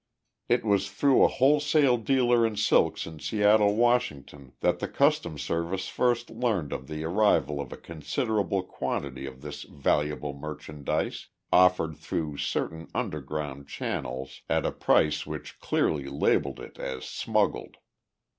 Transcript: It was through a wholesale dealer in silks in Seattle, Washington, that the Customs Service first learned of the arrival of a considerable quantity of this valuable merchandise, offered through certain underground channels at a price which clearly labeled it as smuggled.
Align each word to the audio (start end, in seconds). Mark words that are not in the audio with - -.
It 0.49 0.65
was 0.65 0.89
through 0.89 1.23
a 1.23 1.27
wholesale 1.27 1.97
dealer 1.97 2.43
in 2.43 2.55
silks 2.55 3.05
in 3.05 3.19
Seattle, 3.19 3.75
Washington, 3.75 4.53
that 4.61 4.79
the 4.79 4.87
Customs 4.87 5.43
Service 5.43 5.89
first 5.89 6.31
learned 6.31 6.73
of 6.73 6.87
the 6.87 7.03
arrival 7.03 7.61
of 7.61 7.71
a 7.71 7.77
considerable 7.77 8.63
quantity 8.63 9.27
of 9.27 9.41
this 9.41 9.61
valuable 9.61 10.33
merchandise, 10.33 11.27
offered 11.53 11.95
through 11.97 12.37
certain 12.37 12.87
underground 12.95 13.67
channels 13.67 14.41
at 14.49 14.65
a 14.65 14.71
price 14.71 15.27
which 15.27 15.59
clearly 15.59 16.05
labeled 16.07 16.59
it 16.59 16.79
as 16.79 17.05
smuggled. 17.05 17.77